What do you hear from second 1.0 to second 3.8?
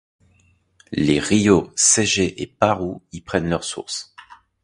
ríos Seje et Parú y prennent leur